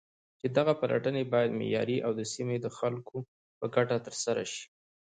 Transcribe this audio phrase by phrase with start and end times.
[0.39, 3.17] چې دغه پلټنې بايد معياري او د سيمې د خلكو
[3.59, 4.65] په گټه ترسره شي.